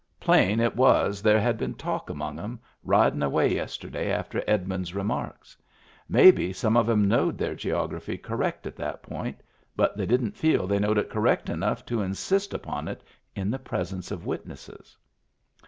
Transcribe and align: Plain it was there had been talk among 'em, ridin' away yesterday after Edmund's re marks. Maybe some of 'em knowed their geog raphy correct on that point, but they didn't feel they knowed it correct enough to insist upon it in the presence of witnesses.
Plain 0.19 0.59
it 0.59 0.75
was 0.75 1.21
there 1.21 1.39
had 1.39 1.59
been 1.59 1.75
talk 1.75 2.09
among 2.09 2.39
'em, 2.39 2.59
ridin' 2.83 3.21
away 3.21 3.53
yesterday 3.53 4.11
after 4.11 4.41
Edmund's 4.47 4.95
re 4.95 5.03
marks. 5.03 5.55
Maybe 6.09 6.51
some 6.53 6.75
of 6.75 6.89
'em 6.89 7.07
knowed 7.07 7.37
their 7.37 7.53
geog 7.53 7.91
raphy 7.91 8.19
correct 8.19 8.65
on 8.65 8.73
that 8.77 9.03
point, 9.03 9.41
but 9.75 9.95
they 9.95 10.07
didn't 10.07 10.35
feel 10.35 10.65
they 10.65 10.79
knowed 10.79 10.97
it 10.97 11.11
correct 11.11 11.49
enough 11.51 11.85
to 11.85 12.01
insist 12.01 12.51
upon 12.51 12.87
it 12.87 13.03
in 13.35 13.51
the 13.51 13.59
presence 13.59 14.09
of 14.09 14.25
witnesses. 14.25 14.97